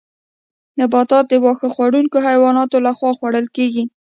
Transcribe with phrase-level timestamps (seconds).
[0.79, 3.83] نباتات د واښه خوړونکو حیواناتو لخوا خوړل کیږي